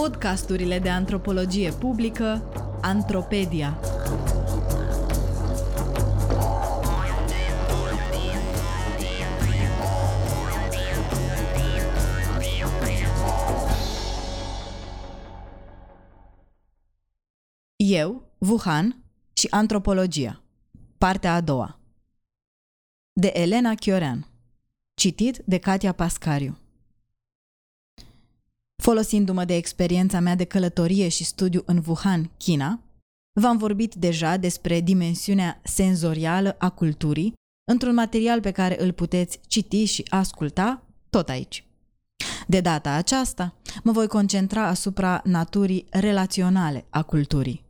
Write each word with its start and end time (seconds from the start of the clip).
Podcasturile 0.00 0.78
de 0.78 0.88
antropologie 0.88 1.70
publică 1.70 2.42
Antropedia. 2.80 3.78
Eu, 17.76 18.22
Wuhan 18.38 19.04
și 19.32 19.46
antropologia. 19.50 20.42
Partea 20.98 21.34
a 21.34 21.40
doua. 21.40 21.80
De 23.12 23.30
Elena 23.34 23.74
Chiorean. 23.74 24.26
Citit 24.94 25.42
de 25.46 25.58
Katia 25.58 25.92
Pascariu. 25.92 26.59
Folosindu-mă 28.90 29.44
de 29.44 29.54
experiența 29.54 30.20
mea 30.20 30.34
de 30.34 30.44
călătorie 30.44 31.08
și 31.08 31.24
studiu 31.24 31.62
în 31.66 31.82
Wuhan, 31.86 32.30
China, 32.36 32.80
v-am 33.40 33.56
vorbit 33.56 33.94
deja 33.94 34.36
despre 34.36 34.80
dimensiunea 34.80 35.60
senzorială 35.64 36.56
a 36.58 36.70
culturii 36.70 37.32
într-un 37.72 37.94
material 37.94 38.40
pe 38.40 38.50
care 38.50 38.82
îl 38.82 38.92
puteți 38.92 39.40
citi 39.46 39.84
și 39.84 40.04
asculta 40.08 40.82
tot 41.10 41.28
aici. 41.28 41.64
De 42.46 42.60
data 42.60 42.90
aceasta, 42.92 43.54
mă 43.82 43.92
voi 43.92 44.06
concentra 44.06 44.66
asupra 44.66 45.22
naturii 45.24 45.86
relaționale 45.90 46.84
a 46.88 47.02
culturii. 47.02 47.64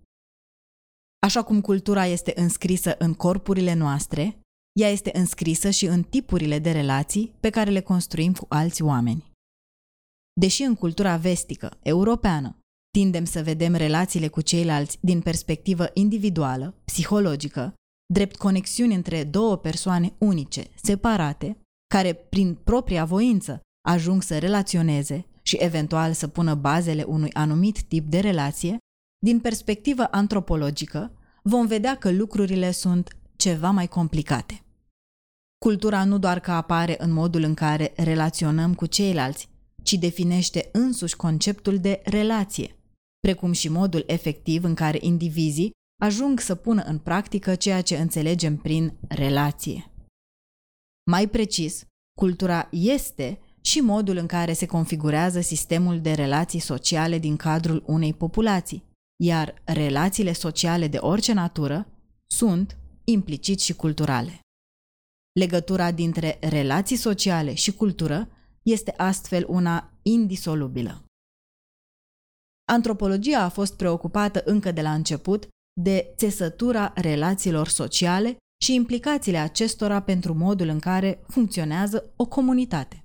Așa 1.23 1.43
cum 1.43 1.61
cultura 1.61 2.07
este 2.07 2.33
înscrisă 2.37 2.95
în 2.99 3.15
corpurile 3.15 3.75
noastre, 3.75 4.39
ea 4.73 4.89
este 4.89 5.11
înscrisă 5.15 5.71
și 5.71 5.87
în 5.87 6.03
tipurile 6.03 6.59
de 6.59 6.71
relații 6.71 7.33
pe 7.41 7.51
care 7.51 7.71
le 7.71 7.81
construim 7.81 8.33
cu 8.33 8.47
alți 8.49 8.83
oameni. 8.83 9.30
Deși 10.41 10.63
în 10.63 10.75
cultura 10.75 11.17
vestică, 11.17 11.79
europeană, 11.83 12.59
tindem 12.91 13.25
să 13.25 13.43
vedem 13.43 13.75
relațiile 13.75 14.29
cu 14.29 14.41
ceilalți 14.41 14.99
din 15.01 15.21
perspectivă 15.21 15.91
individuală, 15.93 16.75
psihologică, 16.85 17.75
drept 18.13 18.37
conexiuni 18.37 18.95
între 18.95 19.25
două 19.25 19.57
persoane 19.57 20.13
unice, 20.19 20.67
separate, 20.83 21.61
care, 21.95 22.13
prin 22.13 22.55
propria 22.55 23.05
voință, 23.05 23.61
ajung 23.89 24.23
să 24.23 24.39
relaționeze 24.39 25.27
și 25.43 25.57
eventual 25.61 26.13
să 26.13 26.29
pună 26.29 26.55
bazele 26.55 27.03
unui 27.03 27.33
anumit 27.33 27.83
tip 27.83 28.11
de 28.11 28.21
relație, 28.21 28.79
din 29.25 29.41
perspectivă 29.41 30.09
antropologică, 30.11 31.13
vom 31.43 31.67
vedea 31.67 31.97
că 31.97 32.11
lucrurile 32.11 32.71
sunt 32.71 33.17
ceva 33.37 33.71
mai 33.71 33.89
complicate. 33.89 34.63
Cultura 35.65 36.05
nu 36.05 36.19
doar 36.19 36.41
că 36.41 36.51
apare 36.51 36.95
în 36.99 37.13
modul 37.13 37.43
în 37.43 37.55
care 37.55 37.93
relaționăm 37.97 38.75
cu 38.75 38.87
ceilalți, 38.87 39.49
ci 39.83 39.93
definește 39.93 40.69
însuși 40.73 41.17
conceptul 41.17 41.79
de 41.79 42.01
relație, 42.05 42.77
precum 43.21 43.53
și 43.53 43.69
modul 43.69 44.05
efectiv 44.07 44.65
în 44.65 44.75
care 44.75 44.99
indivizii 45.01 45.71
ajung 46.03 46.41
să 46.41 46.55
pună 46.55 46.83
în 46.83 46.99
practică 46.99 47.55
ceea 47.55 47.83
ce 47.83 47.97
înțelegem 47.97 48.57
prin 48.57 48.99
relație. 49.09 49.91
Mai 51.11 51.29
precis, 51.29 51.85
cultura 52.19 52.69
este 52.71 53.39
și 53.61 53.81
modul 53.81 54.17
în 54.17 54.27
care 54.27 54.53
se 54.53 54.67
configurează 54.67 55.41
sistemul 55.41 56.01
de 56.01 56.13
relații 56.13 56.59
sociale 56.59 57.19
din 57.19 57.37
cadrul 57.37 57.83
unei 57.87 58.15
populații, 58.15 58.85
iar 59.23 59.63
relațiile 59.65 60.33
sociale 60.33 60.89
de 60.89 60.97
orice 60.97 61.33
natură 61.33 61.87
sunt, 62.27 62.77
implicit 63.05 63.61
și 63.61 63.75
culturale. 63.75 64.41
Legătura 65.33 65.91
dintre 65.91 66.39
relații 66.41 66.97
sociale 66.97 67.55
și 67.55 67.73
cultură 67.73 68.29
este 68.63 68.95
astfel 68.97 69.45
una 69.49 69.93
indisolubilă. 70.03 71.05
Antropologia 72.73 73.43
a 73.43 73.49
fost 73.49 73.77
preocupată 73.77 74.43
încă 74.45 74.73
de 74.73 74.83
la 74.83 74.95
început 74.95 75.49
de 75.81 76.13
țesătura 76.17 76.93
relațiilor 76.95 77.69
sociale 77.69 78.37
și 78.65 78.75
implicațiile 78.75 79.39
acestora 79.39 80.03
pentru 80.03 80.35
modul 80.35 80.69
în 80.69 80.79
care 80.79 81.25
funcționează 81.29 82.13
o 82.17 82.27
comunitate. 82.27 83.05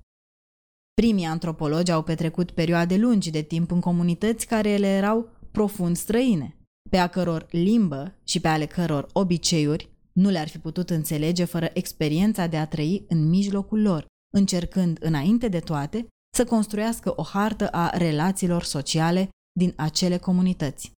Primii 0.94 1.25
antropologi 1.25 1.91
au 1.91 2.03
petrecut 2.03 2.51
perioade 2.51 2.97
lungi 2.97 3.31
de 3.31 3.41
timp 3.41 3.72
în 3.72 3.80
comunități 3.80 4.47
care 4.47 4.78
le 4.78 4.88
erau 4.88 5.30
profund 5.51 5.96
străine, 5.96 6.57
pe 6.90 6.97
a 6.97 7.07
căror 7.07 7.46
limbă 7.50 8.16
și 8.24 8.40
pe 8.40 8.47
ale 8.47 8.66
căror 8.66 9.07
obiceiuri 9.13 9.90
nu 10.12 10.30
le-ar 10.30 10.47
fi 10.47 10.57
putut 10.57 10.90
înțelege 10.90 11.44
fără 11.44 11.69
experiența 11.74 12.47
de 12.47 12.57
a 12.57 12.68
trăi 12.68 13.06
în 13.07 13.30
mijlocul 13.30 13.81
lor, 13.81 14.06
încercând, 14.35 14.97
înainte 15.01 15.47
de 15.47 15.59
toate, 15.59 16.07
să 16.35 16.46
construiască 16.46 17.13
o 17.16 17.23
hartă 17.23 17.68
a 17.68 17.90
relațiilor 17.90 18.63
sociale 18.63 19.29
din 19.59 19.73
acele 19.75 20.18
comunități. 20.18 20.91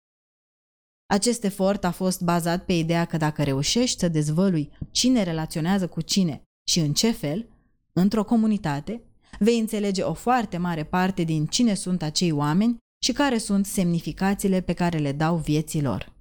Acest 1.09 1.43
efort 1.43 1.83
a 1.83 1.91
fost 1.91 2.21
bazat 2.21 2.65
pe 2.65 2.73
ideea 2.73 3.05
că 3.05 3.17
dacă 3.17 3.43
reușești 3.43 3.99
să 3.99 4.07
dezvălui 4.07 4.77
cine 4.91 5.23
relaționează 5.23 5.87
cu 5.87 6.01
cine 6.01 6.41
și 6.71 6.79
în 6.79 6.93
ce 6.93 7.11
fel, 7.11 7.49
într-o 7.93 8.23
comunitate, 8.23 9.01
vei 9.39 9.59
înțelege 9.59 10.01
o 10.01 10.13
foarte 10.13 10.57
mare 10.57 10.83
parte 10.83 11.23
din 11.23 11.45
cine 11.45 11.73
sunt 11.73 12.01
acei 12.01 12.31
oameni 12.31 12.77
și 13.05 13.11
care 13.11 13.37
sunt 13.37 13.65
semnificațiile 13.65 14.61
pe 14.61 14.73
care 14.73 14.97
le 14.97 15.11
dau 15.11 15.37
vieții 15.37 15.81
lor. 15.81 16.15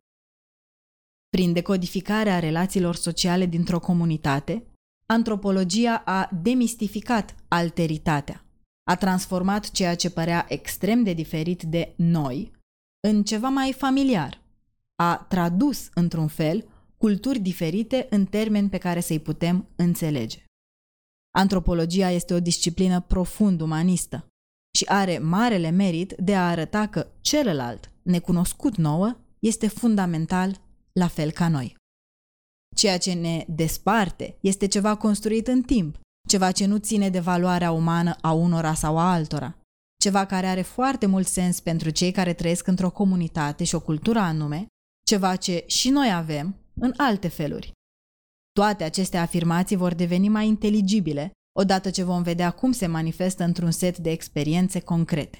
Prin 1.29 1.53
decodificarea 1.53 2.39
relațiilor 2.39 2.95
sociale 2.95 3.47
dintr-o 3.47 3.81
comunitate, 3.81 4.67
antropologia 5.07 6.03
a 6.05 6.29
demistificat 6.43 7.35
alteritatea, 7.49 8.45
a 8.91 8.97
transformat 8.97 9.71
ceea 9.71 9.95
ce 9.95 10.11
părea 10.11 10.47
extrem 10.49 11.03
de 11.03 11.13
diferit 11.13 11.63
de 11.63 11.95
noi 11.97 12.53
în 13.09 13.23
ceva 13.23 13.49
mai 13.49 13.73
familiar, 13.73 14.41
a 14.95 15.27
tradus, 15.29 15.89
într-un 15.95 16.29
fel, 16.29 16.69
culturi 16.97 17.39
diferite 17.39 18.07
în 18.11 18.25
termeni 18.25 18.69
pe 18.69 18.79
care 18.79 19.01
să-i 19.01 19.21
putem 19.21 19.69
înțelege. 19.77 20.45
Antropologia 21.35 22.11
este 22.11 22.35
o 22.35 22.41
disciplină 22.41 23.01
profund 23.01 23.61
umanistă 23.61 24.27
și 24.77 24.85
are 24.85 25.19
marele 25.19 25.71
merit 25.71 26.15
de 26.19 26.37
a 26.37 26.49
arăta 26.49 26.87
că 26.87 27.07
celălalt, 27.21 27.91
necunoscut 28.03 28.77
nouă, 28.77 29.17
este 29.39 29.69
fundamental 29.69 30.61
la 30.93 31.07
fel 31.07 31.31
ca 31.31 31.49
noi. 31.49 31.77
Ceea 32.77 32.99
ce 32.99 33.13
ne 33.13 33.45
desparte 33.49 34.37
este 34.41 34.67
ceva 34.67 34.97
construit 34.97 35.47
în 35.47 35.63
timp, 35.63 36.01
ceva 36.29 36.53
ce 36.53 36.67
nu 36.67 36.77
ține 36.79 37.11
de 37.11 37.21
valoarea 37.21 37.71
umană 37.71 38.17
a 38.21 38.33
unora 38.33 38.75
sau 38.75 38.99
a 38.99 39.13
altora, 39.13 39.59
ceva 40.03 40.27
care 40.27 40.47
are 40.47 40.63
foarte 40.63 41.07
mult 41.07 41.27
sens 41.27 41.61
pentru 41.61 41.91
cei 41.91 42.13
care 42.13 42.33
trăiesc 42.33 42.67
într-o 42.67 42.91
comunitate 42.91 43.65
și 43.65 43.75
o 43.75 43.81
cultură 43.81 44.19
anume, 44.19 44.67
ceva 45.07 45.37
ce 45.37 45.65
și 45.67 45.89
noi 45.89 46.13
avem 46.13 46.57
în 46.75 46.93
alte 46.97 47.29
feluri. 47.29 47.73
Toate 48.53 48.85
aceste 48.85 49.17
afirmații 49.17 49.77
vor 49.77 49.95
deveni 49.95 50.29
mai 50.29 50.47
inteligibile 50.47 51.31
odată 51.59 51.91
ce 51.91 52.03
vom 52.03 52.23
vedea 52.23 52.51
cum 52.51 52.73
se 52.73 52.87
manifestă 52.87 53.45
într-un 53.45 53.71
set 53.71 53.99
de 53.99 54.11
experiențe 54.11 54.81
concrete. 54.81 55.39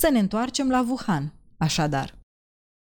Să 0.00 0.10
ne 0.10 0.18
întoarcem 0.18 0.70
la 0.70 0.80
Wuhan, 0.88 1.32
așadar. 1.56 2.18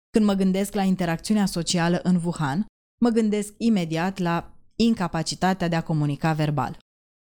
Când 0.10 0.26
mă 0.26 0.34
gândesc 0.34 0.74
la 0.74 0.84
interacțiunea 0.84 1.46
socială 1.46 2.00
în 2.04 2.22
Wuhan, 2.24 2.66
mă 3.04 3.10
gândesc 3.10 3.54
imediat 3.58 4.18
la 4.18 4.56
incapacitatea 4.76 5.68
de 5.68 5.76
a 5.76 5.84
comunica 5.84 6.34
verbal. 6.34 6.78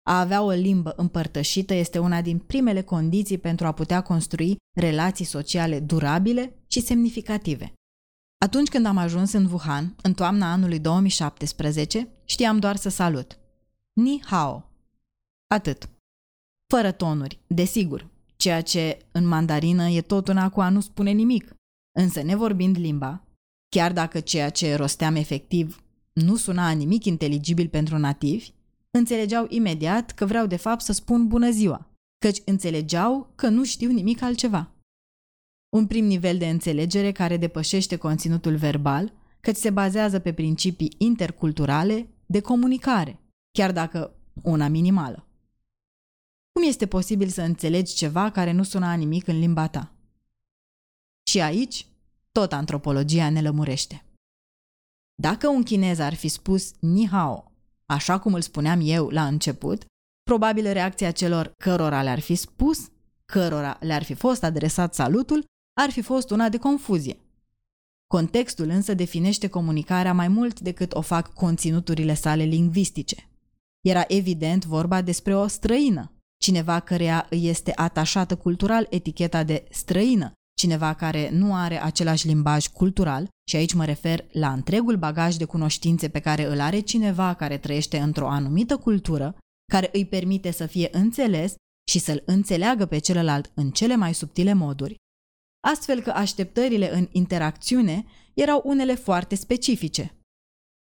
A 0.09 0.19
avea 0.19 0.41
o 0.41 0.49
limbă 0.49 0.93
împărtășită 0.95 1.73
este 1.73 1.99
una 1.99 2.21
din 2.21 2.39
primele 2.39 2.81
condiții 2.81 3.37
pentru 3.37 3.65
a 3.65 3.71
putea 3.71 4.01
construi 4.01 4.55
relații 4.79 5.25
sociale 5.25 5.79
durabile 5.79 6.63
și 6.67 6.81
semnificative. 6.81 7.73
Atunci 8.45 8.69
când 8.69 8.85
am 8.85 8.97
ajuns 8.97 9.31
în 9.31 9.45
Wuhan, 9.45 9.95
în 10.01 10.13
toamna 10.13 10.51
anului 10.51 10.79
2017, 10.79 12.07
știam 12.25 12.59
doar 12.59 12.75
să 12.75 12.89
salut. 12.89 13.39
Ni 13.93 14.21
hao. 14.25 14.69
Atât. 15.47 15.89
Fără 16.73 16.91
tonuri, 16.91 17.39
desigur, 17.47 18.09
ceea 18.35 18.61
ce 18.61 19.05
în 19.11 19.27
mandarină 19.27 19.87
e 19.87 20.01
tot 20.01 20.27
una 20.27 20.49
cu 20.49 20.61
a 20.61 20.69
nu 20.69 20.79
spune 20.79 21.11
nimic. 21.11 21.55
Însă 21.99 22.21
nevorbind 22.21 22.77
limba, 22.77 23.23
chiar 23.73 23.93
dacă 23.93 24.19
ceea 24.19 24.49
ce 24.49 24.75
rosteam 24.75 25.15
efectiv 25.15 25.83
nu 26.13 26.35
suna 26.35 26.71
nimic 26.71 27.05
inteligibil 27.05 27.67
pentru 27.67 27.97
nativi, 27.97 28.51
înțelegeau 28.91 29.45
imediat 29.49 30.11
că 30.11 30.25
vreau 30.25 30.45
de 30.45 30.55
fapt 30.55 30.81
să 30.81 30.93
spun 30.93 31.27
bună 31.27 31.49
ziua, 31.51 31.89
căci 32.17 32.37
înțelegeau 32.45 33.31
că 33.35 33.49
nu 33.49 33.63
știu 33.63 33.91
nimic 33.91 34.21
altceva. 34.21 34.71
Un 35.69 35.87
prim 35.87 36.05
nivel 36.05 36.37
de 36.37 36.49
înțelegere 36.49 37.11
care 37.11 37.37
depășește 37.37 37.95
conținutul 37.95 38.55
verbal, 38.55 39.13
căci 39.39 39.55
se 39.55 39.69
bazează 39.69 40.19
pe 40.19 40.33
principii 40.33 40.95
interculturale 40.97 42.07
de 42.25 42.41
comunicare, 42.41 43.19
chiar 43.51 43.71
dacă 43.71 44.15
una 44.43 44.67
minimală. 44.67 45.27
Cum 46.51 46.67
este 46.67 46.87
posibil 46.87 47.27
să 47.27 47.41
înțelegi 47.41 47.95
ceva 47.95 48.31
care 48.31 48.51
nu 48.51 48.63
suna 48.63 48.93
nimic 48.93 49.27
în 49.27 49.39
limba 49.39 49.67
ta? 49.67 49.93
Și 51.23 51.41
aici, 51.41 51.87
tot 52.39 52.53
antropologia 52.53 53.29
ne 53.29 53.41
lămurește. 53.41 54.05
Dacă 55.21 55.47
un 55.47 55.63
chinez 55.63 55.99
ar 55.99 56.13
fi 56.13 56.27
spus 56.27 56.71
ni 56.79 57.07
hao, 57.07 57.51
așa 57.85 58.19
cum 58.19 58.33
îl 58.33 58.41
spuneam 58.41 58.79
eu 58.83 59.09
la 59.09 59.27
început, 59.27 59.85
probabil 60.23 60.71
reacția 60.71 61.11
celor 61.11 61.51
cărora 61.63 62.03
le-ar 62.03 62.19
fi 62.19 62.35
spus 62.35 62.89
cărora 63.25 63.77
le-ar 63.81 64.03
fi 64.03 64.13
fost 64.13 64.43
adresat 64.43 64.93
salutul 64.93 65.45
ar 65.81 65.89
fi 65.89 66.01
fost 66.01 66.29
una 66.29 66.49
de 66.49 66.57
confuzie. 66.57 67.17
Contextul 68.07 68.69
însă 68.69 68.93
definește 68.93 69.47
comunicarea 69.47 70.13
mai 70.13 70.27
mult 70.27 70.59
decât 70.59 70.93
o 70.93 71.01
fac 71.01 71.33
conținuturile 71.33 72.13
sale 72.13 72.43
lingvistice. 72.43 73.29
Era 73.81 74.03
evident 74.07 74.65
vorba 74.65 75.01
despre 75.01 75.35
o 75.35 75.47
străină, 75.47 76.11
cineva 76.37 76.79
căreia 76.79 77.27
îi 77.29 77.47
este 77.47 77.71
atașată 77.75 78.35
cultural 78.35 78.87
eticheta 78.89 79.43
de 79.43 79.67
străină, 79.69 80.31
cineva 80.63 80.93
care 80.93 81.29
nu 81.29 81.55
are 81.55 81.83
același 81.83 82.27
limbaj 82.27 82.67
cultural, 82.67 83.29
și 83.49 83.55
aici 83.55 83.73
mă 83.73 83.85
refer 83.85 84.25
la 84.31 84.51
întregul 84.51 84.97
bagaj 84.97 85.35
de 85.35 85.45
cunoștințe 85.45 86.09
pe 86.09 86.19
care 86.19 86.45
îl 86.45 86.59
are 86.59 86.79
cineva 86.79 87.33
care 87.33 87.57
trăiește 87.57 87.97
într-o 87.97 88.29
anumită 88.29 88.77
cultură, 88.77 89.35
care 89.71 89.89
îi 89.93 90.05
permite 90.05 90.51
să 90.51 90.65
fie 90.65 90.89
înțeles 90.91 91.55
și 91.91 91.99
să-l 91.99 92.23
înțeleagă 92.25 92.85
pe 92.85 92.97
celălalt 92.97 93.51
în 93.53 93.71
cele 93.71 93.95
mai 93.95 94.13
subtile 94.13 94.53
moduri, 94.53 94.95
astfel 95.67 96.01
că 96.01 96.09
așteptările 96.09 96.95
în 96.95 97.07
interacțiune 97.11 98.05
erau 98.33 98.61
unele 98.65 98.95
foarte 98.95 99.35
specifice. 99.35 100.17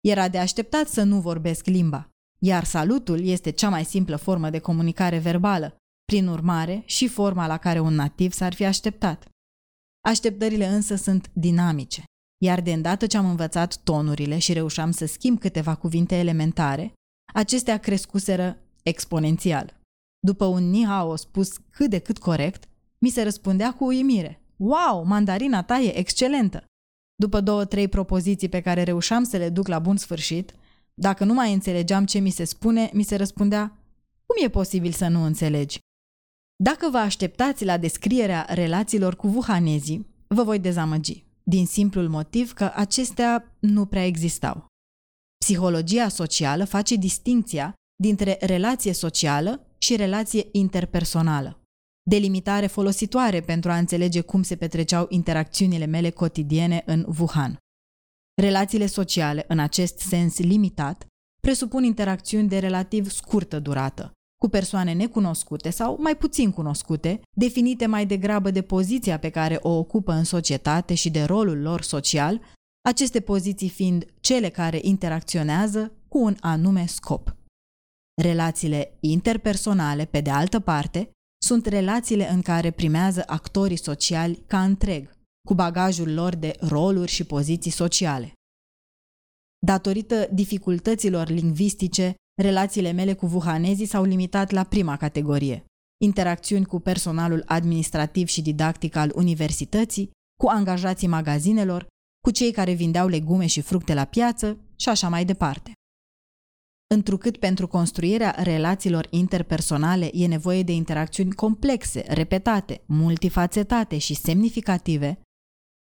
Era 0.00 0.28
de 0.28 0.38
așteptat 0.38 0.88
să 0.88 1.02
nu 1.02 1.20
vorbesc 1.20 1.66
limba, 1.66 2.08
iar 2.38 2.64
salutul 2.64 3.24
este 3.24 3.50
cea 3.50 3.68
mai 3.68 3.84
simplă 3.84 4.16
formă 4.16 4.50
de 4.50 4.58
comunicare 4.58 5.18
verbală, 5.18 5.76
prin 6.04 6.26
urmare 6.26 6.82
și 6.86 7.08
forma 7.08 7.46
la 7.46 7.56
care 7.56 7.80
un 7.80 7.94
nativ 7.94 8.32
s-ar 8.32 8.54
fi 8.54 8.64
așteptat. 8.64 9.28
Așteptările 10.00 10.66
însă 10.66 10.94
sunt 10.94 11.30
dinamice, 11.32 12.02
iar 12.44 12.60
de 12.60 12.72
îndată 12.72 13.06
ce 13.06 13.16
am 13.16 13.28
învățat 13.28 13.76
tonurile 13.76 14.38
și 14.38 14.52
reușeam 14.52 14.90
să 14.90 15.06
schimb 15.06 15.38
câteva 15.38 15.74
cuvinte 15.74 16.14
elementare, 16.14 16.92
acestea 17.34 17.78
crescuseră 17.78 18.58
exponențial. 18.82 19.80
După 20.26 20.44
un 20.44 20.70
ni 20.70 20.84
hao 20.86 21.16
spus 21.16 21.56
cât 21.70 21.90
de 21.90 21.98
cât 21.98 22.18
corect, 22.18 22.68
mi 22.98 23.08
se 23.08 23.22
răspundea 23.22 23.74
cu 23.74 23.84
uimire. 23.84 24.42
Wow, 24.56 25.04
mandarina 25.04 25.62
ta 25.62 25.78
e 25.78 25.98
excelentă! 25.98 26.64
După 27.14 27.40
două, 27.40 27.64
trei 27.64 27.88
propoziții 27.88 28.48
pe 28.48 28.60
care 28.60 28.82
reușeam 28.82 29.24
să 29.24 29.36
le 29.36 29.48
duc 29.48 29.68
la 29.68 29.78
bun 29.78 29.96
sfârșit, 29.96 30.54
dacă 30.94 31.24
nu 31.24 31.34
mai 31.34 31.52
înțelegeam 31.52 32.04
ce 32.04 32.18
mi 32.18 32.30
se 32.30 32.44
spune, 32.44 32.90
mi 32.92 33.02
se 33.02 33.16
răspundea 33.16 33.78
Cum 34.26 34.44
e 34.44 34.48
posibil 34.48 34.92
să 34.92 35.08
nu 35.08 35.22
înțelegi? 35.22 35.78
Dacă 36.62 36.88
vă 36.90 36.96
așteptați 36.96 37.64
la 37.64 37.78
descrierea 37.78 38.46
relațiilor 38.48 39.16
cu 39.16 39.28
vuhanezii, 39.28 40.06
vă 40.26 40.42
voi 40.42 40.58
dezamăgi, 40.58 41.24
din 41.42 41.66
simplul 41.66 42.08
motiv 42.08 42.52
că 42.52 42.72
acestea 42.74 43.56
nu 43.58 43.86
prea 43.86 44.04
existau. 44.04 44.66
Psihologia 45.44 46.08
socială 46.08 46.64
face 46.64 46.94
distinția 46.94 47.74
dintre 48.02 48.38
relație 48.40 48.92
socială 48.92 49.66
și 49.78 49.96
relație 49.96 50.48
interpersonală. 50.52 51.62
Delimitare 52.10 52.66
folositoare 52.66 53.40
pentru 53.40 53.70
a 53.70 53.76
înțelege 53.76 54.20
cum 54.20 54.42
se 54.42 54.56
petreceau 54.56 55.06
interacțiunile 55.08 55.84
mele 55.84 56.10
cotidiene 56.10 56.82
în 56.86 57.06
Wuhan. 57.18 57.56
Relațiile 58.42 58.86
sociale, 58.86 59.44
în 59.48 59.58
acest 59.58 59.98
sens 59.98 60.38
limitat, 60.38 61.06
presupun 61.40 61.84
interacțiuni 61.84 62.48
de 62.48 62.58
relativ 62.58 63.10
scurtă 63.10 63.58
durată, 63.58 64.12
cu 64.44 64.48
persoane 64.48 64.92
necunoscute 64.92 65.70
sau 65.70 65.96
mai 66.00 66.16
puțin 66.16 66.50
cunoscute, 66.50 67.20
definite 67.36 67.86
mai 67.86 68.06
degrabă 68.06 68.50
de 68.50 68.62
poziția 68.62 69.18
pe 69.18 69.30
care 69.30 69.58
o 69.62 69.68
ocupă 69.68 70.12
în 70.12 70.24
societate 70.24 70.94
și 70.94 71.10
de 71.10 71.22
rolul 71.22 71.60
lor 71.60 71.82
social, 71.82 72.40
aceste 72.88 73.20
poziții 73.20 73.68
fiind 73.68 74.06
cele 74.20 74.48
care 74.48 74.78
interacționează 74.82 75.92
cu 76.08 76.18
un 76.18 76.36
anume 76.40 76.86
scop. 76.86 77.36
Relațiile 78.22 78.96
interpersonale, 79.00 80.04
pe 80.04 80.20
de 80.20 80.30
altă 80.30 80.60
parte, 80.60 81.10
sunt 81.44 81.66
relațiile 81.66 82.30
în 82.30 82.42
care 82.42 82.70
primează 82.70 83.22
actorii 83.26 83.76
sociali 83.76 84.42
ca 84.46 84.62
întreg, 84.62 85.10
cu 85.48 85.54
bagajul 85.54 86.14
lor 86.14 86.34
de 86.34 86.56
roluri 86.60 87.10
și 87.10 87.24
poziții 87.24 87.70
sociale. 87.70 88.32
Datorită 89.66 90.28
dificultăților 90.32 91.28
lingvistice, 91.28 92.14
relațiile 92.40 92.92
mele 92.92 93.14
cu 93.14 93.26
vuhanezii 93.26 93.86
s-au 93.86 94.04
limitat 94.04 94.50
la 94.50 94.64
prima 94.64 94.96
categorie, 94.96 95.64
interacțiuni 96.04 96.64
cu 96.64 96.80
personalul 96.80 97.42
administrativ 97.46 98.26
și 98.26 98.42
didactic 98.42 98.96
al 98.96 99.12
universității, 99.14 100.10
cu 100.42 100.48
angajații 100.48 101.08
magazinelor, 101.08 101.86
cu 102.20 102.30
cei 102.30 102.52
care 102.52 102.72
vindeau 102.72 103.08
legume 103.08 103.46
și 103.46 103.60
fructe 103.60 103.94
la 103.94 104.04
piață 104.04 104.58
și 104.76 104.88
așa 104.88 105.08
mai 105.08 105.24
departe. 105.24 105.72
Întrucât 106.94 107.36
pentru 107.36 107.66
construirea 107.66 108.30
relațiilor 108.30 109.06
interpersonale 109.10 110.10
e 110.12 110.26
nevoie 110.26 110.62
de 110.62 110.72
interacțiuni 110.72 111.32
complexe, 111.32 112.04
repetate, 112.08 112.82
multifacetate 112.86 113.98
și 113.98 114.14
semnificative, 114.14 115.20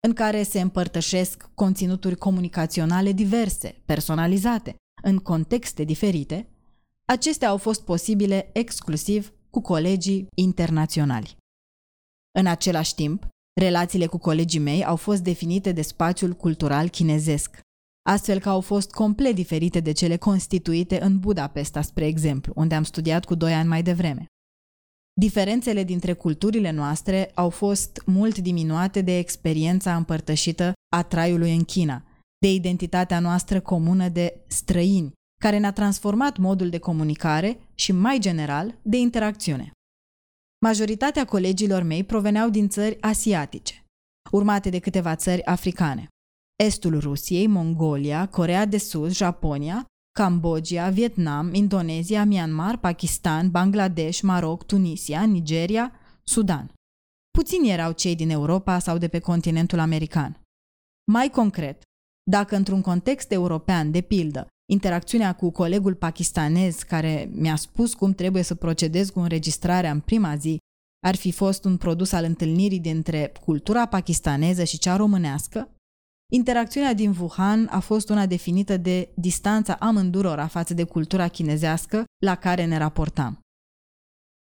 în 0.07 0.13
care 0.13 0.43
se 0.43 0.61
împărtășesc 0.61 1.49
conținuturi 1.53 2.15
comunicaționale 2.15 3.11
diverse, 3.11 3.81
personalizate, 3.85 4.75
în 5.01 5.17
contexte 5.17 5.83
diferite, 5.83 6.47
acestea 7.05 7.49
au 7.49 7.57
fost 7.57 7.83
posibile 7.83 8.49
exclusiv 8.53 9.33
cu 9.49 9.61
colegii 9.61 10.27
internaționali. 10.33 11.37
În 12.39 12.45
același 12.45 12.95
timp, 12.95 13.27
relațiile 13.59 14.05
cu 14.05 14.17
colegii 14.17 14.59
mei 14.59 14.85
au 14.85 14.95
fost 14.95 15.23
definite 15.23 15.71
de 15.71 15.81
spațiul 15.81 16.33
cultural 16.33 16.89
chinezesc, 16.89 17.59
astfel 18.09 18.39
că 18.39 18.49
au 18.49 18.61
fost 18.61 18.91
complet 18.91 19.35
diferite 19.35 19.79
de 19.79 19.91
cele 19.91 20.17
constituite 20.17 21.01
în 21.01 21.19
Budapesta, 21.19 21.81
spre 21.81 22.05
exemplu, 22.05 22.53
unde 22.55 22.75
am 22.75 22.83
studiat 22.83 23.25
cu 23.25 23.35
doi 23.35 23.53
ani 23.53 23.67
mai 23.67 23.83
devreme. 23.83 24.25
Diferențele 25.13 25.83
dintre 25.83 26.13
culturile 26.13 26.71
noastre 26.71 27.31
au 27.33 27.49
fost 27.49 28.01
mult 28.05 28.37
diminuate 28.37 29.01
de 29.01 29.17
experiența 29.17 29.95
împărtășită 29.95 30.73
a 30.95 31.03
traiului 31.03 31.55
în 31.55 31.63
China, 31.63 32.03
de 32.39 32.51
identitatea 32.53 33.19
noastră 33.19 33.59
comună 33.59 34.09
de 34.09 34.43
străini, 34.47 35.11
care 35.41 35.57
ne-a 35.57 35.71
transformat 35.71 36.37
modul 36.37 36.69
de 36.69 36.77
comunicare 36.77 37.59
și, 37.75 37.91
mai 37.91 38.19
general, 38.19 38.77
de 38.81 38.97
interacțiune. 38.97 39.71
Majoritatea 40.65 41.25
colegilor 41.25 41.83
mei 41.83 42.03
proveneau 42.03 42.49
din 42.49 42.69
țări 42.69 43.01
asiatice, 43.01 43.85
urmate 44.31 44.69
de 44.69 44.79
câteva 44.79 45.15
țări 45.15 45.45
africane. 45.45 46.07
Estul 46.63 46.99
Rusiei, 46.99 47.47
Mongolia, 47.47 48.27
Corea 48.27 48.65
de 48.65 48.77
Sud, 48.77 49.11
Japonia, 49.11 49.85
Cambodgia, 50.11 50.89
Vietnam, 50.89 51.53
Indonezia, 51.53 52.25
Myanmar, 52.25 52.77
Pakistan, 52.77 53.49
Bangladesh, 53.51 54.21
Maroc, 54.21 54.63
Tunisia, 54.63 55.23
Nigeria, 55.23 55.93
Sudan. 56.23 56.73
Puțini 57.37 57.69
erau 57.69 57.91
cei 57.91 58.15
din 58.15 58.29
Europa 58.29 58.79
sau 58.79 58.97
de 58.97 59.07
pe 59.07 59.19
continentul 59.19 59.79
american. 59.79 60.41
Mai 61.11 61.29
concret, 61.29 61.83
dacă 62.29 62.55
într-un 62.55 62.81
context 62.81 63.31
european, 63.31 63.91
de 63.91 64.01
pildă, 64.01 64.47
interacțiunea 64.71 65.35
cu 65.35 65.49
colegul 65.49 65.95
pakistanez 65.95 66.75
care 66.75 67.29
mi-a 67.33 67.55
spus 67.55 67.93
cum 67.93 68.13
trebuie 68.13 68.43
să 68.43 68.55
procedez 68.55 69.09
cu 69.09 69.19
înregistrarea 69.19 69.91
în 69.91 69.99
prima 69.99 70.35
zi 70.35 70.57
ar 71.05 71.15
fi 71.15 71.31
fost 71.31 71.65
un 71.65 71.77
produs 71.77 72.11
al 72.11 72.23
întâlnirii 72.23 72.79
dintre 72.79 73.31
cultura 73.45 73.85
pakistaneză 73.85 74.63
și 74.63 74.77
cea 74.77 74.95
românească, 74.95 75.69
interacțiunea 76.31 76.93
din 76.93 77.15
Wuhan 77.19 77.67
a 77.71 77.79
fost 77.79 78.09
una 78.09 78.25
definită 78.25 78.77
de 78.77 79.11
distanța 79.15 79.73
amândurora 79.73 80.47
față 80.47 80.73
de 80.73 80.83
cultura 80.83 81.27
chinezească 81.27 82.03
la 82.25 82.35
care 82.35 82.65
ne 82.65 82.77
raportam. 82.77 83.39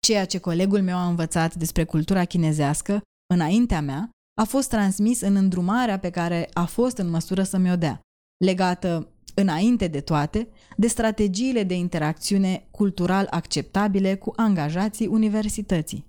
Ceea 0.07 0.25
ce 0.25 0.38
colegul 0.38 0.83
meu 0.83 0.97
a 0.97 1.09
învățat 1.09 1.54
despre 1.54 1.85
cultura 1.85 2.25
chinezească, 2.25 3.00
înaintea 3.35 3.81
mea, 3.81 4.11
a 4.35 4.45
fost 4.45 4.69
transmis 4.69 5.21
în 5.21 5.37
îndrumarea 5.37 5.99
pe 5.99 6.11
care 6.11 6.50
a 6.53 6.64
fost 6.64 6.97
în 6.97 7.11
măsură 7.11 7.43
să 7.43 7.57
mi-o 7.57 7.76
dea, 7.76 8.00
legată, 8.45 9.09
înainte 9.35 9.87
de 9.87 10.00
toate, 10.00 10.49
de 10.76 10.87
strategiile 10.87 11.62
de 11.62 11.75
interacțiune 11.75 12.69
cultural 12.71 13.26
acceptabile 13.31 14.17
cu 14.17 14.33
angajații 14.37 15.07
universității. 15.07 16.07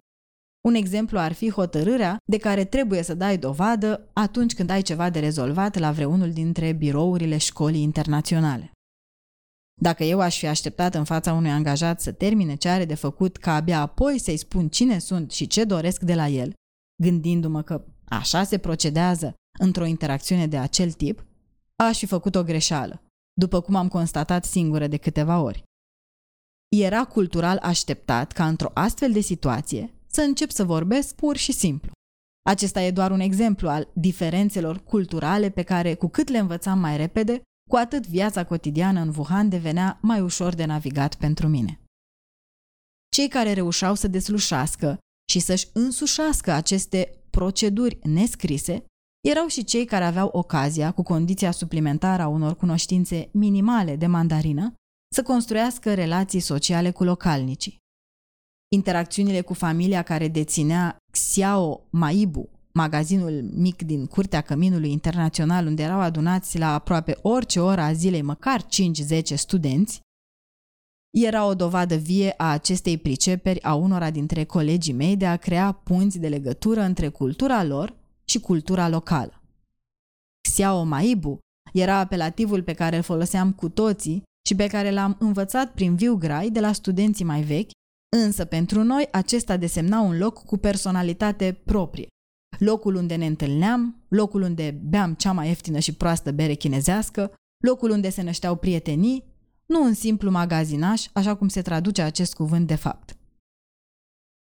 Un 0.67 0.73
exemplu 0.73 1.19
ar 1.19 1.31
fi 1.31 1.49
hotărârea 1.49 2.17
de 2.31 2.37
care 2.37 2.65
trebuie 2.65 3.01
să 3.03 3.13
dai 3.13 3.37
dovadă 3.37 4.09
atunci 4.13 4.53
când 4.53 4.69
ai 4.69 4.81
ceva 4.81 5.09
de 5.09 5.19
rezolvat 5.19 5.77
la 5.77 5.91
vreunul 5.91 6.31
dintre 6.31 6.71
birourile 6.71 7.37
școlii 7.37 7.81
internaționale. 7.81 8.71
Dacă 9.81 10.03
eu 10.03 10.19
aș 10.19 10.37
fi 10.37 10.47
așteptat 10.47 10.95
în 10.95 11.03
fața 11.03 11.33
unui 11.33 11.49
angajat 11.49 12.01
să 12.01 12.11
termine 12.11 12.55
ce 12.55 12.69
are 12.69 12.85
de 12.85 12.95
făcut 12.95 13.37
ca 13.37 13.55
abia 13.55 13.79
apoi 13.79 14.19
să-i 14.19 14.37
spun 14.37 14.69
cine 14.69 14.99
sunt 14.99 15.31
și 15.31 15.47
ce 15.47 15.63
doresc 15.63 16.01
de 16.01 16.15
la 16.15 16.27
el, 16.27 16.53
gândindu-mă 17.03 17.61
că 17.61 17.85
așa 18.07 18.43
se 18.43 18.57
procedează 18.57 19.33
într-o 19.59 19.85
interacțiune 19.85 20.47
de 20.47 20.57
acel 20.57 20.91
tip, 20.91 21.25
aș 21.75 21.97
fi 21.97 22.05
făcut 22.05 22.35
o 22.35 22.43
greșeală, 22.43 23.03
după 23.33 23.61
cum 23.61 23.75
am 23.75 23.87
constatat 23.87 24.45
singură 24.45 24.87
de 24.87 24.97
câteva 24.97 25.41
ori. 25.41 25.63
Era 26.75 27.05
cultural 27.05 27.57
așteptat 27.61 28.31
ca 28.31 28.47
într-o 28.47 28.71
astfel 28.73 29.11
de 29.11 29.19
situație 29.19 29.93
să 30.07 30.21
încep 30.21 30.49
să 30.49 30.63
vorbesc 30.63 31.15
pur 31.15 31.35
și 31.37 31.51
simplu. 31.51 31.91
Acesta 32.49 32.81
e 32.81 32.91
doar 32.91 33.11
un 33.11 33.19
exemplu 33.19 33.69
al 33.69 33.87
diferențelor 33.93 34.83
culturale 34.83 35.49
pe 35.49 35.63
care, 35.63 35.95
cu 35.95 36.07
cât 36.07 36.29
le 36.29 36.37
învățam 36.37 36.79
mai 36.79 36.97
repede, 36.97 37.41
cu 37.69 37.75
atât 37.75 38.07
viața 38.07 38.45
cotidiană 38.45 38.99
în 38.99 39.13
Wuhan 39.17 39.49
devenea 39.49 39.97
mai 40.01 40.21
ușor 40.21 40.53
de 40.53 40.65
navigat 40.65 41.15
pentru 41.15 41.47
mine. 41.47 41.79
Cei 43.09 43.27
care 43.27 43.53
reușeau 43.53 43.95
să 43.95 44.07
deslușească 44.07 44.97
și 45.29 45.39
să-și 45.39 45.67
însușească 45.73 46.51
aceste 46.51 47.17
proceduri 47.37 47.99
nescrise, 48.03 48.85
erau 49.27 49.47
și 49.47 49.63
cei 49.63 49.85
care 49.85 50.03
aveau 50.03 50.29
ocazia, 50.31 50.91
cu 50.91 51.03
condiția 51.03 51.51
suplimentară 51.51 52.21
a 52.21 52.27
unor 52.27 52.55
cunoștințe 52.55 53.29
minimale 53.31 53.95
de 53.95 54.07
mandarină, 54.07 54.73
să 55.15 55.23
construiască 55.23 55.93
relații 55.93 56.39
sociale 56.39 56.91
cu 56.91 57.03
localnicii. 57.03 57.77
Interacțiunile 58.75 59.41
cu 59.41 59.53
familia 59.53 60.01
care 60.01 60.27
deținea 60.27 60.97
Xiao 61.11 61.87
Maibu, 61.89 62.49
magazinul 62.73 63.49
mic 63.53 63.81
din 63.81 64.05
curtea 64.05 64.41
Căminului 64.41 64.91
Internațional, 64.91 65.65
unde 65.65 65.83
erau 65.83 65.99
adunați 65.99 66.57
la 66.57 66.73
aproape 66.73 67.17
orice 67.21 67.59
oră 67.59 67.81
a 67.81 67.93
zilei 67.93 68.21
măcar 68.21 68.61
5-10 68.63 68.67
studenți, 69.23 69.99
era 71.23 71.45
o 71.45 71.53
dovadă 71.53 71.95
vie 71.95 72.33
a 72.37 72.51
acestei 72.51 72.97
priceperi 72.97 73.63
a 73.63 73.73
unora 73.73 74.11
dintre 74.11 74.43
colegii 74.43 74.93
mei 74.93 75.17
de 75.17 75.25
a 75.25 75.35
crea 75.35 75.71
punți 75.71 76.19
de 76.19 76.27
legătură 76.27 76.81
între 76.81 77.07
cultura 77.07 77.63
lor 77.63 77.95
și 78.25 78.39
cultura 78.39 78.89
locală. 78.89 79.41
Xiao 80.49 80.83
Maibu 80.83 81.39
era 81.73 81.95
apelativul 81.97 82.63
pe 82.63 82.73
care 82.73 82.95
îl 82.95 83.01
foloseam 83.01 83.51
cu 83.51 83.69
toții 83.69 84.23
și 84.47 84.55
pe 84.55 84.67
care 84.67 84.91
l-am 84.91 85.15
învățat 85.19 85.71
prin 85.71 85.95
viu 85.95 86.15
grai 86.15 86.49
de 86.49 86.59
la 86.59 86.71
studenții 86.71 87.25
mai 87.25 87.41
vechi, 87.41 87.71
însă 88.17 88.45
pentru 88.45 88.83
noi 88.83 89.07
acesta 89.11 89.57
desemna 89.57 89.99
un 89.99 90.17
loc 90.17 90.43
cu 90.43 90.57
personalitate 90.57 91.61
proprie. 91.65 92.07
Locul 92.59 92.95
unde 92.95 93.15
ne 93.15 93.25
întâlneam, 93.25 93.95
locul 94.07 94.41
unde 94.41 94.79
beam 94.83 95.13
cea 95.13 95.31
mai 95.31 95.47
ieftină 95.47 95.79
și 95.79 95.93
proastă 95.93 96.31
bere 96.31 96.53
chinezească, 96.53 97.33
locul 97.63 97.89
unde 97.89 98.09
se 98.09 98.21
nășteau 98.21 98.55
prietenii, 98.55 99.23
nu 99.65 99.83
un 99.83 99.93
simplu 99.93 100.31
magazinaș, 100.31 101.05
așa 101.13 101.35
cum 101.35 101.47
se 101.47 101.61
traduce 101.61 102.01
acest 102.01 102.33
cuvânt 102.33 102.67
de 102.67 102.75
fapt. 102.75 103.17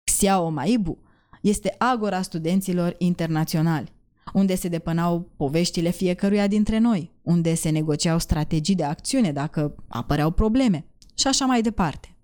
Xiao 0.05 0.49
Maibu 0.49 0.99
este 1.43 1.75
agora 1.79 2.23
studenților 2.23 2.95
internaționali, 2.99 3.93
unde 4.33 4.55
se 4.55 4.69
depănau 4.69 5.21
poveștile 5.37 5.91
fiecăruia 5.91 6.47
dintre 6.47 6.79
noi, 6.79 7.13
unde 7.23 7.55
se 7.55 7.71
negociau 7.71 8.19
strategii 8.19 8.75
de 8.75 8.85
acțiune 8.85 9.33
dacă 9.33 9.75
apăreau 9.89 10.31
probleme 10.31 10.85
și 11.15 11.27
așa 11.27 11.45
mai 11.45 11.63
departe. 11.63 12.15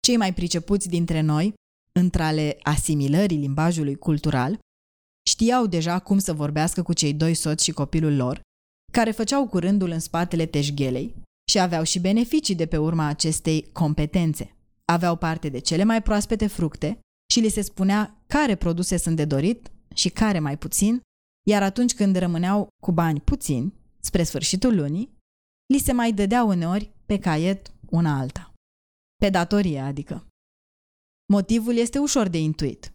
Cei 0.00 0.16
mai 0.16 0.34
pricepuți 0.34 0.88
dintre 0.88 1.20
noi, 1.20 1.54
între 1.92 2.22
ale 2.22 2.58
asimilării 2.62 3.38
limbajului 3.38 3.94
cultural, 3.94 4.58
știau 5.28 5.66
deja 5.66 5.98
cum 5.98 6.18
să 6.18 6.32
vorbească 6.32 6.82
cu 6.82 6.92
cei 6.92 7.14
doi 7.14 7.34
soți 7.34 7.64
și 7.64 7.72
copilul 7.72 8.16
lor, 8.16 8.40
care 8.90 9.10
făceau 9.10 9.48
curândul 9.48 9.90
în 9.90 9.98
spatele 9.98 10.46
teșghelei 10.46 11.14
și 11.50 11.58
aveau 11.58 11.82
și 11.82 12.00
beneficii 12.00 12.54
de 12.54 12.66
pe 12.66 12.76
urma 12.76 13.06
acestei 13.06 13.68
competențe. 13.72 14.54
Aveau 14.84 15.16
parte 15.16 15.48
de 15.48 15.58
cele 15.58 15.84
mai 15.84 16.02
proaspete 16.02 16.46
fructe 16.46 17.00
și 17.32 17.40
li 17.40 17.48
se 17.48 17.60
spunea 17.60 18.22
care 18.26 18.54
produse 18.54 18.96
sunt 18.96 19.16
de 19.16 19.24
dorit 19.24 19.70
și 19.94 20.08
care 20.08 20.38
mai 20.38 20.58
puțin, 20.58 21.00
iar 21.48 21.62
atunci 21.62 21.94
când 21.94 22.16
rămâneau 22.16 22.68
cu 22.82 22.92
bani 22.92 23.20
puțini, 23.20 23.74
spre 24.00 24.22
sfârșitul 24.22 24.76
lunii, 24.76 25.16
li 25.66 25.78
se 25.78 25.92
mai 25.92 26.12
dădea 26.12 26.44
uneori 26.44 26.90
pe 27.06 27.18
caiet 27.18 27.72
una 27.90 28.18
alta. 28.18 28.52
Pe 29.16 29.30
datorie, 29.30 29.78
adică. 29.78 30.26
Motivul 31.32 31.76
este 31.76 31.98
ușor 31.98 32.28
de 32.28 32.38
intuit. 32.38 32.92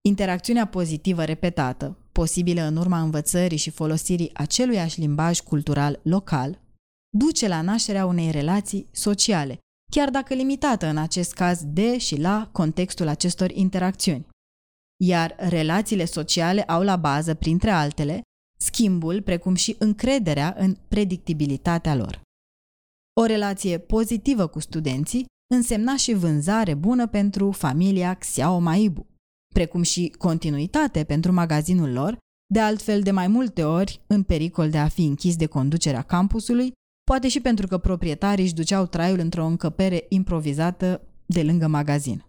Interacțiunea 0.00 0.66
pozitivă 0.66 1.24
repetată, 1.24 1.96
posibilă 2.18 2.62
în 2.62 2.76
urma 2.76 3.00
învățării 3.00 3.58
și 3.58 3.70
folosirii 3.70 4.30
aceluiași 4.34 5.00
limbaj 5.00 5.40
cultural 5.40 6.00
local, 6.02 6.60
duce 7.16 7.48
la 7.48 7.60
nașterea 7.62 8.06
unei 8.06 8.30
relații 8.30 8.88
sociale, 8.90 9.58
chiar 9.92 10.10
dacă 10.10 10.34
limitată 10.34 10.86
în 10.86 10.96
acest 10.96 11.32
caz 11.32 11.62
de 11.64 11.98
și 11.98 12.20
la 12.20 12.48
contextul 12.52 13.08
acestor 13.08 13.50
interacțiuni. 13.50 14.26
Iar 15.04 15.34
relațiile 15.38 16.04
sociale 16.04 16.62
au 16.62 16.82
la 16.82 16.96
bază, 16.96 17.34
printre 17.34 17.70
altele, 17.70 18.22
schimbul, 18.60 19.22
precum 19.22 19.54
și 19.54 19.76
încrederea 19.78 20.54
în 20.58 20.76
predictibilitatea 20.88 21.94
lor. 21.94 22.20
O 23.20 23.24
relație 23.24 23.78
pozitivă 23.78 24.46
cu 24.46 24.60
studenții 24.60 25.26
însemna 25.54 25.96
și 25.96 26.12
vânzare 26.12 26.74
bună 26.74 27.06
pentru 27.06 27.50
familia 27.50 28.14
Xiao 28.14 28.58
Maibu, 28.58 29.06
precum 29.54 29.82
și 29.82 30.14
continuitate 30.18 31.04
pentru 31.04 31.32
magazinul 31.32 31.92
lor, 31.92 32.18
de 32.52 32.60
altfel 32.60 33.02
de 33.02 33.10
mai 33.10 33.26
multe 33.26 33.64
ori 33.64 34.00
în 34.06 34.22
pericol 34.22 34.70
de 34.70 34.78
a 34.78 34.88
fi 34.88 35.04
închis 35.04 35.36
de 35.36 35.46
conducerea 35.46 36.02
campusului 36.02 36.72
poate 37.04 37.28
și 37.28 37.40
pentru 37.40 37.66
că 37.66 37.78
proprietarii 37.78 38.44
își 38.44 38.54
duceau 38.54 38.86
traiul 38.86 39.18
într-o 39.18 39.46
încăpere 39.46 40.06
improvizată 40.08 41.00
de 41.26 41.42
lângă 41.42 41.66
magazin. 41.66 42.24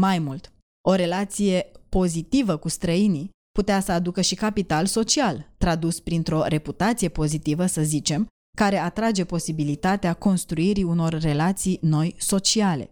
Mai 0.00 0.18
mult, 0.18 0.52
o 0.88 0.94
relație 0.94 1.72
pozitivă 1.88 2.56
cu 2.56 2.68
străinii 2.68 3.30
putea 3.50 3.80
să 3.80 3.92
aducă 3.92 4.20
și 4.20 4.34
capital 4.34 4.86
social, 4.86 5.50
tradus 5.58 6.00
printr-o 6.00 6.42
reputație 6.42 7.08
pozitivă, 7.08 7.66
să 7.66 7.82
zicem, 7.82 8.26
care 8.56 8.76
atrage 8.76 9.24
posibilitatea 9.24 10.14
construirii 10.14 10.82
unor 10.82 11.12
relații 11.12 11.78
noi 11.82 12.14
sociale, 12.18 12.90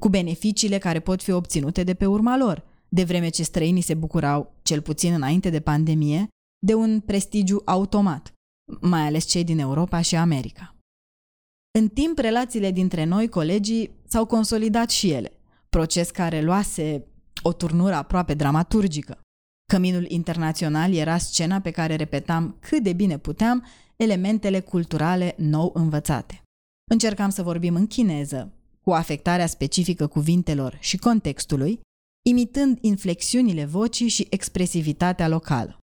cu 0.00 0.08
beneficiile 0.08 0.78
care 0.78 1.00
pot 1.00 1.22
fi 1.22 1.30
obținute 1.30 1.82
de 1.84 1.94
pe 1.94 2.06
urma 2.06 2.36
lor, 2.36 2.64
de 2.88 3.04
vreme 3.04 3.28
ce 3.28 3.42
străinii 3.42 3.82
se 3.82 3.94
bucurau, 3.94 4.54
cel 4.62 4.80
puțin 4.80 5.12
înainte 5.12 5.50
de 5.50 5.60
pandemie, 5.60 6.28
de 6.66 6.74
un 6.74 7.00
prestigiu 7.00 7.62
automat 7.64 8.32
mai 8.80 9.00
ales 9.00 9.24
cei 9.24 9.44
din 9.44 9.58
Europa 9.58 10.00
și 10.00 10.16
America. 10.16 10.76
În 11.78 11.88
timp, 11.88 12.18
relațiile 12.18 12.70
dintre 12.70 13.04
noi, 13.04 13.28
colegii, 13.28 13.90
s-au 14.06 14.26
consolidat 14.26 14.90
și 14.90 15.10
ele, 15.10 15.32
proces 15.68 16.10
care 16.10 16.42
luase 16.42 17.06
o 17.42 17.52
turnură 17.52 17.94
aproape 17.94 18.34
dramaturgică. 18.34 19.20
Căminul 19.72 20.10
internațional 20.10 20.94
era 20.94 21.18
scena 21.18 21.60
pe 21.60 21.70
care 21.70 21.96
repetam 21.96 22.56
cât 22.60 22.82
de 22.82 22.92
bine 22.92 23.18
puteam 23.18 23.66
elementele 23.96 24.60
culturale 24.60 25.34
nou 25.36 25.70
învățate. 25.74 26.42
Încercam 26.90 27.30
să 27.30 27.42
vorbim 27.42 27.74
în 27.74 27.86
chineză, 27.86 28.52
cu 28.80 28.92
afectarea 28.92 29.46
specifică 29.46 30.06
cuvintelor 30.06 30.76
și 30.80 30.96
contextului, 30.96 31.80
imitând 32.28 32.78
inflexiunile 32.80 33.64
vocii 33.64 34.08
și 34.08 34.26
expresivitatea 34.30 35.28
locală. 35.28 35.78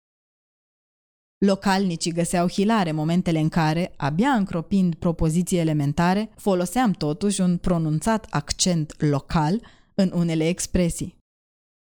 Localnicii 1.47 2.13
găseau 2.13 2.49
hilare 2.49 2.93
momentele 2.93 3.39
în 3.39 3.49
care, 3.49 3.93
abia 3.97 4.31
încropind 4.31 4.95
propoziții 4.95 5.59
elementare, 5.59 6.33
foloseam 6.37 6.93
totuși 6.93 7.41
un 7.41 7.57
pronunțat 7.57 8.27
accent 8.31 9.03
local 9.03 9.63
în 9.95 10.11
unele 10.15 10.49
expresii. 10.49 11.17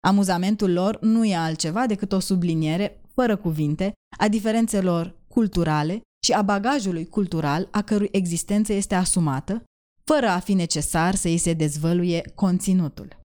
Amuzamentul 0.08 0.74
lor 0.74 1.00
nu 1.01 1.25
e 1.25 1.36
altceva 1.36 1.86
decât 1.86 2.12
o 2.12 2.20
subliniere, 2.20 3.01
fără 3.13 3.38
cuvinte, 3.38 3.94
a 4.18 4.27
diferențelor 4.27 5.16
culturale 5.27 6.01
și 6.25 6.32
a 6.32 6.42
bagajului 6.42 7.06
cultural 7.06 7.68
a 7.72 7.82
cărui 7.82 8.10
existență 8.12 8.74
este 8.74 8.96
asumată, 8.96 9.63
fără 10.04 10.27
a 10.27 10.39
fi 10.39 10.54
necesar 10.54 11.16
să 11.16 11.27
îi 11.27 11.38
se 11.38 11.54
dezvăluie 11.54 12.32
conținutul. 12.36 13.25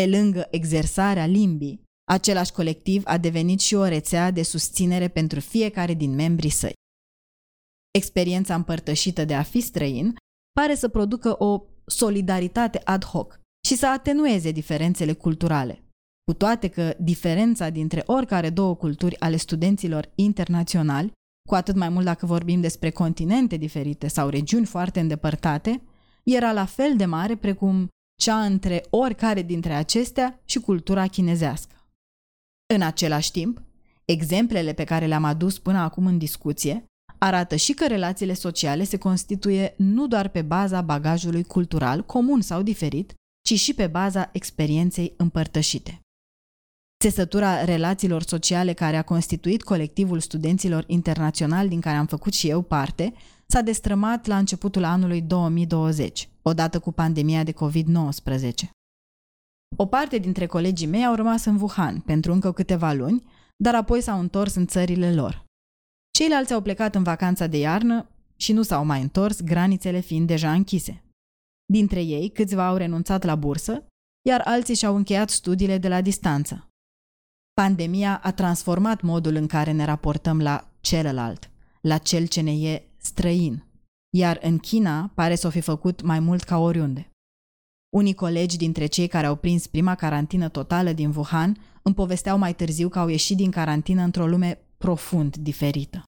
Pe 0.00 0.06
lângă 0.06 0.46
exersarea 0.50 1.26
limbii, 1.26 1.84
Același 2.04 2.52
colectiv 2.52 3.02
a 3.04 3.18
devenit 3.18 3.60
și 3.60 3.74
o 3.74 3.84
rețea 3.84 4.30
de 4.30 4.42
susținere 4.42 5.08
pentru 5.08 5.40
fiecare 5.40 5.94
din 5.94 6.14
membrii 6.14 6.50
săi. 6.50 6.72
Experiența 7.98 8.54
împărtășită 8.54 9.24
de 9.24 9.34
a 9.34 9.42
fi 9.42 9.60
străin 9.60 10.14
pare 10.52 10.74
să 10.74 10.88
producă 10.88 11.44
o 11.44 11.62
solidaritate 11.86 12.80
ad 12.84 13.04
hoc 13.04 13.40
și 13.66 13.76
să 13.76 13.86
atenueze 13.86 14.50
diferențele 14.50 15.12
culturale. 15.12 15.82
Cu 16.24 16.34
toate 16.34 16.68
că 16.68 16.94
diferența 16.98 17.70
dintre 17.70 18.02
oricare 18.06 18.50
două 18.50 18.76
culturi 18.76 19.20
ale 19.20 19.36
studenților 19.36 20.12
internaționali, 20.14 21.12
cu 21.48 21.54
atât 21.54 21.76
mai 21.76 21.88
mult 21.88 22.04
dacă 22.04 22.26
vorbim 22.26 22.60
despre 22.60 22.90
continente 22.90 23.56
diferite 23.56 24.08
sau 24.08 24.28
regiuni 24.28 24.66
foarte 24.66 25.00
îndepărtate, 25.00 25.82
era 26.22 26.52
la 26.52 26.64
fel 26.64 26.96
de 26.96 27.04
mare 27.04 27.36
precum 27.36 27.88
cea 28.16 28.44
între 28.44 28.84
oricare 28.90 29.42
dintre 29.42 29.74
acestea 29.74 30.40
și 30.44 30.58
cultura 30.58 31.06
chinezească. 31.06 31.74
În 32.74 32.82
același 32.82 33.30
timp, 33.30 33.62
exemplele 34.04 34.72
pe 34.72 34.84
care 34.84 35.06
le-am 35.06 35.24
adus 35.24 35.58
până 35.58 35.78
acum 35.78 36.06
în 36.06 36.18
discuție 36.18 36.84
arată 37.18 37.56
și 37.56 37.72
că 37.72 37.86
relațiile 37.86 38.34
sociale 38.34 38.84
se 38.84 38.96
constituie 38.96 39.74
nu 39.76 40.06
doar 40.06 40.28
pe 40.28 40.42
baza 40.42 40.80
bagajului 40.80 41.44
cultural 41.44 42.04
comun 42.04 42.40
sau 42.40 42.62
diferit, 42.62 43.14
ci 43.48 43.58
și 43.58 43.74
pe 43.74 43.86
baza 43.86 44.30
experienței 44.32 45.14
împărtășite. 45.16 46.00
Țesătura 47.02 47.64
relațiilor 47.64 48.22
sociale 48.22 48.72
care 48.72 48.96
a 48.96 49.02
constituit 49.02 49.62
colectivul 49.62 50.20
studenților 50.20 50.84
internaționali 50.86 51.68
din 51.68 51.80
care 51.80 51.96
am 51.96 52.06
făcut 52.06 52.34
și 52.34 52.48
eu 52.48 52.62
parte 52.62 53.14
s-a 53.54 53.60
destrămat 53.60 54.26
la 54.26 54.38
începutul 54.38 54.84
anului 54.84 55.22
2020, 55.22 56.28
odată 56.42 56.80
cu 56.80 56.92
pandemia 56.92 57.42
de 57.42 57.52
COVID-19. 57.52 58.68
O 59.76 59.86
parte 59.86 60.18
dintre 60.18 60.46
colegii 60.46 60.86
mei 60.86 61.04
au 61.04 61.14
rămas 61.14 61.44
în 61.44 61.60
Wuhan 61.60 62.00
pentru 62.00 62.32
încă 62.32 62.52
câteva 62.52 62.92
luni, 62.92 63.24
dar 63.56 63.74
apoi 63.74 64.00
s-au 64.00 64.20
întors 64.20 64.54
în 64.54 64.66
țările 64.66 65.14
lor. 65.14 65.44
Ceilalți 66.10 66.52
au 66.52 66.60
plecat 66.60 66.94
în 66.94 67.02
vacanța 67.02 67.46
de 67.46 67.58
iarnă 67.58 68.08
și 68.36 68.52
nu 68.52 68.62
s-au 68.62 68.84
mai 68.84 69.02
întors, 69.02 69.40
granițele 69.40 70.00
fiind 70.00 70.26
deja 70.26 70.52
închise. 70.52 71.04
Dintre 71.72 72.02
ei, 72.02 72.30
câțiva 72.30 72.66
au 72.66 72.76
renunțat 72.76 73.22
la 73.24 73.34
bursă 73.34 73.86
iar 74.28 74.40
alții 74.44 74.74
și-au 74.74 74.96
încheiat 74.96 75.30
studiile 75.30 75.78
de 75.78 75.88
la 75.88 76.00
distanță. 76.00 76.68
Pandemia 77.52 78.20
a 78.22 78.32
transformat 78.32 79.00
modul 79.00 79.34
în 79.34 79.46
care 79.46 79.72
ne 79.72 79.84
raportăm 79.84 80.40
la 80.40 80.70
celălalt, 80.80 81.50
la 81.80 81.98
cel 81.98 82.26
ce 82.26 82.40
ne 82.40 82.52
e 82.52 82.88
străin, 83.04 83.64
iar 84.16 84.38
în 84.42 84.58
China 84.58 85.12
pare 85.14 85.34
să 85.34 85.46
o 85.46 85.50
fi 85.50 85.60
făcut 85.60 86.02
mai 86.02 86.20
mult 86.20 86.42
ca 86.42 86.58
oriunde. 86.58 87.10
Unii 87.96 88.14
colegi 88.14 88.56
dintre 88.56 88.86
cei 88.86 89.06
care 89.06 89.26
au 89.26 89.36
prins 89.36 89.66
prima 89.66 89.94
carantină 89.94 90.48
totală 90.48 90.92
din 90.92 91.12
Wuhan 91.16 91.56
îmi 91.82 91.94
povesteau 91.94 92.38
mai 92.38 92.54
târziu 92.54 92.88
că 92.88 92.98
au 92.98 93.08
ieșit 93.08 93.36
din 93.36 93.50
carantină 93.50 94.02
într-o 94.02 94.26
lume 94.26 94.58
profund 94.78 95.36
diferită. 95.36 96.02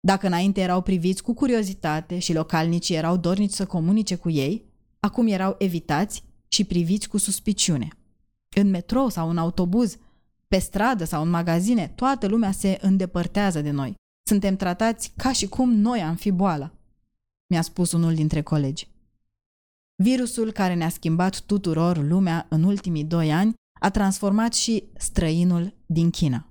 Dacă 0.00 0.26
înainte 0.26 0.60
erau 0.60 0.82
priviți 0.82 1.22
cu 1.22 1.34
curiozitate 1.34 2.18
și 2.18 2.32
localnicii 2.32 2.94
erau 2.94 3.16
dornici 3.16 3.52
să 3.52 3.66
comunice 3.66 4.14
cu 4.14 4.30
ei, 4.30 4.64
acum 5.00 5.26
erau 5.26 5.54
evitați 5.58 6.22
și 6.48 6.64
priviți 6.64 7.08
cu 7.08 7.16
suspiciune. 7.16 7.88
În 8.56 8.70
metrou 8.70 9.08
sau 9.08 9.28
în 9.28 9.38
autobuz, 9.38 9.96
pe 10.48 10.58
stradă 10.58 11.04
sau 11.04 11.22
în 11.22 11.30
magazine, 11.30 11.92
toată 11.94 12.26
lumea 12.26 12.50
se 12.50 12.78
îndepărtează 12.80 13.60
de 13.60 13.70
noi. 13.70 13.94
Suntem 14.26 14.56
tratați 14.56 15.12
ca 15.16 15.32
și 15.32 15.46
cum 15.46 15.72
noi 15.72 16.00
am 16.02 16.14
fi 16.14 16.30
boala, 16.30 16.72
mi-a 17.46 17.62
spus 17.62 17.92
unul 17.92 18.14
dintre 18.14 18.42
colegi. 18.42 18.88
Virusul 20.02 20.52
care 20.52 20.74
ne-a 20.74 20.88
schimbat 20.88 21.40
tuturor 21.40 21.96
lumea 21.96 22.46
în 22.50 22.62
ultimii 22.62 23.04
doi 23.04 23.32
ani 23.32 23.54
a 23.80 23.90
transformat 23.90 24.54
și 24.54 24.84
străinul 24.96 25.74
din 25.86 26.10
China. 26.10 26.48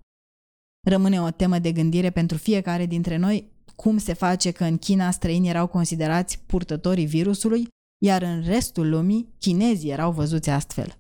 Rămâne 0.88 1.22
o 1.22 1.32
temă 1.32 1.60
de 1.60 1.72
gândire 1.72 2.10
pentru 2.10 2.38
fiecare 2.38 2.86
dintre 2.86 3.18
noi 3.18 3.52
cum 3.76 3.98
se 3.98 4.14
face 4.14 4.52
că 4.52 4.64
în 4.64 4.78
China 4.78 5.12
străinii 5.12 5.50
erau 5.50 5.68
considerați 5.68 6.40
purtătorii 6.40 7.06
virusului, 7.06 7.68
iar 8.06 8.22
în 8.22 8.42
restul 8.42 8.90
lumii 8.90 9.34
chinezii 9.40 9.92
erau 9.92 10.12
văzuți 10.12 10.50
astfel. 10.50 10.98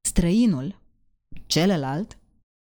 Străinul, 0.00 0.80
celălalt, 1.46 2.18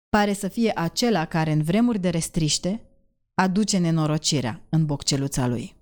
pare 0.08 0.32
să 0.32 0.49
fie 0.49 0.73
acela 0.75 1.25
care 1.25 1.52
în 1.52 1.62
vremuri 1.62 1.99
de 1.99 2.08
restriște 2.08 2.80
aduce 3.35 3.79
nenorocirea 3.79 4.61
în 4.69 4.87
bocceluța 4.87 5.47
lui. 5.47 5.75